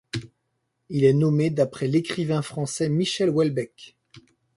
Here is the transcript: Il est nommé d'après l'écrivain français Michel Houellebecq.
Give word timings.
Il 0.89 1.03
est 1.03 1.13
nommé 1.13 1.51
d'après 1.51 1.87
l'écrivain 1.87 2.41
français 2.41 2.89
Michel 2.89 3.29
Houellebecq. 3.29 3.95